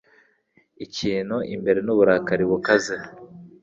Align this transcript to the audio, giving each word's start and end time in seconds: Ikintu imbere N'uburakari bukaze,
Ikintu 0.85 1.35
imbere 1.53 1.79
N'uburakari 1.83 2.43
bukaze, 2.51 2.95